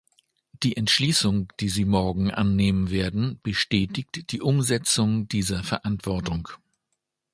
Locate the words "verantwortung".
5.63-6.47